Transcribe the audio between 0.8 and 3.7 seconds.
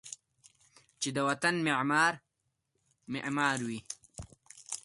چې و طن معمار، معمار